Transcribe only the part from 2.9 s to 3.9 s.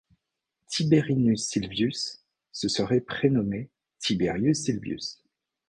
prénommé